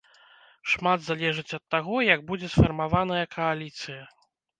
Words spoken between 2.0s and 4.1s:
як будзе сфармаваная кааліцыя.